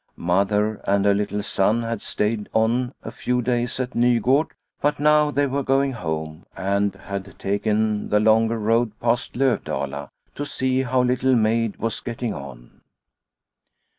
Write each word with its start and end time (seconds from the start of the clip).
Mother 0.17 0.81
and 0.87 1.05
her 1.05 1.13
little 1.13 1.43
son 1.43 1.83
had 1.83 2.01
stayed 2.01 2.49
on 2.55 2.95
a 3.03 3.11
few 3.11 3.43
days 3.43 3.79
at 3.79 3.93
Nugord, 3.93 4.47
but 4.81 4.99
now 4.99 5.29
they 5.29 5.45
were 5.45 5.61
going 5.61 5.91
home 5.91 6.47
and 6.57 6.95
had 6.95 7.37
taken 7.37 8.09
the 8.09 8.19
longer 8.19 8.57
road 8.57 8.99
past 8.99 9.35
Lovdala 9.35 10.09
to 10.33 10.43
see 10.43 10.81
how 10.81 11.03
Little 11.03 11.35
Maid 11.35 11.77
was 11.77 11.99
getting 11.99 12.33
on. 12.33 12.81